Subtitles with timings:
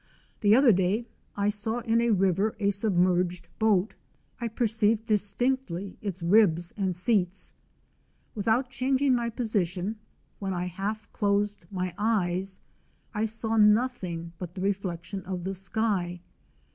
[0.39, 1.05] The other day
[1.37, 3.93] I saw in a river a submerged boat.
[4.39, 7.53] I perceived distinctly its ribs and seats.
[8.33, 9.99] Without changing my position,
[10.39, 12.61] when I half closed my eyes,
[13.13, 16.21] I saw nothing but the reflection of the sky.